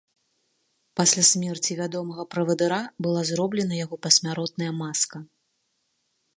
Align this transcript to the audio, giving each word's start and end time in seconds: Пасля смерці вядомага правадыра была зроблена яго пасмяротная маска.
Пасля 0.99 1.23
смерці 1.31 1.77
вядомага 1.81 2.23
правадыра 2.33 2.81
была 3.07 3.21
зроблена 3.33 3.73
яго 3.85 3.95
пасмяротная 4.07 4.71
маска. 4.83 5.17